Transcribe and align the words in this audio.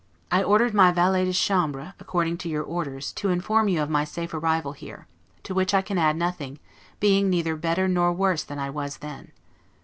I 0.31 0.41
ordered 0.41 0.73
my 0.73 0.91
valet 0.91 1.25
de 1.25 1.31
chambre, 1.31 1.93
according 1.99 2.37
to 2.39 2.49
your 2.49 2.63
orders, 2.63 3.11
to 3.13 3.29
inform 3.29 3.67
you 3.67 3.83
of 3.83 3.87
my 3.91 4.03
safe 4.03 4.33
arrival 4.33 4.71
here; 4.71 5.05
to 5.43 5.53
which 5.53 5.75
I 5.75 5.83
can 5.83 5.99
add 5.99 6.15
nothing, 6.17 6.57
being 6.99 7.29
neither 7.29 7.55
better 7.55 7.87
nor 7.87 8.11
worse 8.11 8.41
than 8.43 8.57
I 8.57 8.71
was 8.71 8.97
then. 8.97 9.31